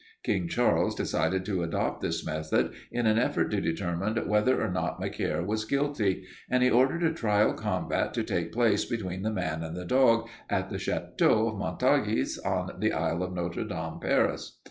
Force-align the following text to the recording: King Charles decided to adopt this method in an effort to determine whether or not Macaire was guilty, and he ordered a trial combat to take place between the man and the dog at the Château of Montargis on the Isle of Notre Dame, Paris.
King 0.23 0.47
Charles 0.47 0.95
decided 0.95 1.45
to 1.45 1.61
adopt 1.61 2.01
this 2.01 2.25
method 2.25 2.73
in 2.91 3.05
an 3.05 3.19
effort 3.19 3.49
to 3.51 3.61
determine 3.61 4.15
whether 4.27 4.59
or 4.59 4.71
not 4.71 4.99
Macaire 4.99 5.43
was 5.45 5.63
guilty, 5.63 6.25
and 6.49 6.63
he 6.63 6.71
ordered 6.71 7.03
a 7.03 7.13
trial 7.13 7.53
combat 7.53 8.11
to 8.15 8.23
take 8.23 8.51
place 8.51 8.83
between 8.83 9.21
the 9.21 9.29
man 9.31 9.61
and 9.61 9.75
the 9.77 9.85
dog 9.85 10.27
at 10.49 10.71
the 10.71 10.77
Château 10.77 11.49
of 11.49 11.59
Montargis 11.59 12.39
on 12.39 12.79
the 12.79 12.91
Isle 12.91 13.21
of 13.21 13.31
Notre 13.33 13.63
Dame, 13.63 13.99
Paris. 14.01 14.57